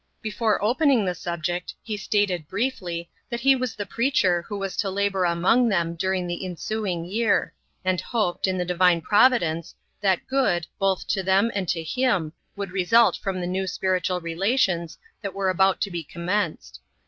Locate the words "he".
1.83-1.95, 3.41-3.55